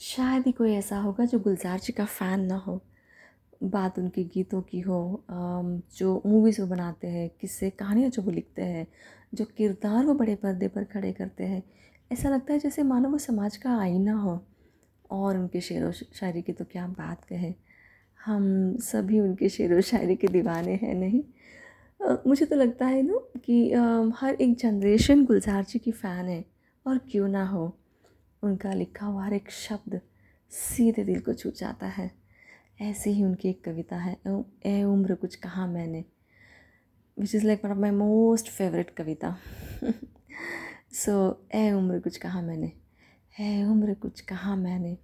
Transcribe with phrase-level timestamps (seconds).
[0.00, 2.80] शायद ही कोई ऐसा होगा जो गुलजार जी का फ़ैन ना हो।
[3.62, 5.24] बात उनके गीतों की हो
[5.96, 8.86] जो मूवीज़ वो बनाते हैं, किससे, कहानियाँ जो वो लिखते हैं,
[9.34, 11.62] जो किरदार वो बड़े पर्दे पर खड़े करते हैं,
[12.10, 14.40] ऐसा लगता है जैसे मानो वो समाज का आईना हो।
[15.10, 17.54] और उनके शेर व शायरी की तो क्या बात कहें।
[18.20, 21.22] हम सभी उनके शेर व शायरी के दीवाने हैं, नहीं?
[22.26, 23.72] मुझे तो लगता है ना कि
[24.16, 26.44] हर एक जनरेशन गुलजार जी की फ़ैन है,
[26.86, 27.76] और क्यों ना हो?
[28.42, 30.00] उनका लिखा हुआ हर एक शब्द
[30.52, 32.10] सीधे दिल को छू जाता है।
[32.80, 34.16] ऐसी ही उनकी एक कविता है,
[34.66, 36.04] ए उम्र कुछ कहा मैंने
[37.16, 39.36] which is like one of my most favourite Kavita.
[40.92, 42.72] So ए उम्र कुछ कहा मैंने
[43.38, 44.94] है उम्र कुछ कहा मैंने,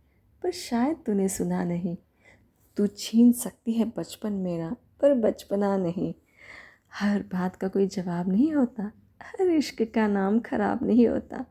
[0.42, 1.96] पर शायद तूने सुना नहीं।
[2.76, 6.14] तू छीन सकती है बचपन मेरा, पर बचपना नहीं।
[6.94, 8.90] हर बात का कोई जवाब नहीं होता,
[9.22, 11.44] हर इश्क का नाम ख़राब नहीं होता।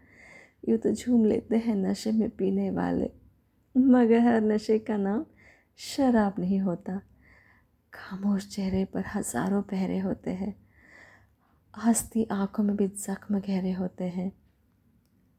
[0.69, 3.11] यूँ तो झूम लेते हैं नशे में पीने वाले।
[3.77, 5.25] मगर हर नशे का नाम
[5.77, 7.01] शराब नहीं होता।
[7.93, 10.55] खामोश चेहरे पर हज़ारों पहरे होते हैं।
[11.85, 14.31] हंसती आँखों में भी ज़ख्म गहरे होते हैं।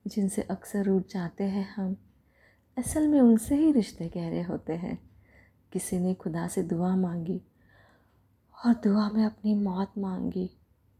[0.07, 1.97] जिनसे अक्सर रूठ जाते हैं हम,
[2.77, 4.99] असल में उनसे ही रिश्ते गहरे होते हैं।
[5.73, 7.43] किसी ने खुदा से दुआ मांगी
[8.67, 10.51] और दुआ में अपनी मौत मांगी।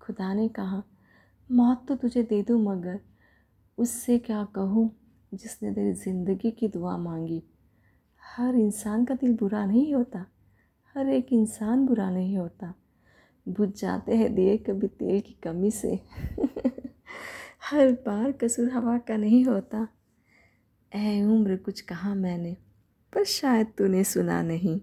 [0.01, 0.83] खुदा ने कहा,
[1.53, 3.01] मौत तो तुझे दे दूँ मगर
[3.79, 4.97] उससे क्या कहूँ?
[5.35, 7.43] जिसने तेरी ज़िंदगी की दुआ मांगी।
[8.37, 10.27] हर इंसान का दिल बुरा नहीं होता।
[10.95, 12.75] हर एक इंसान बुरा नहीं होता।
[13.49, 16.01] बुझ जाते हैं दिए कभी तेल की कमी से।
[17.71, 19.89] हर बार कसूर हवा का नहीं होता।
[20.95, 22.57] ऐ उम्र कुछ कहा मैंने,
[23.13, 24.81] पर शायद तूने सुना नहीं।